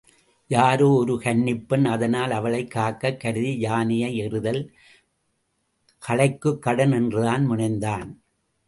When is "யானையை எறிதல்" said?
3.59-4.71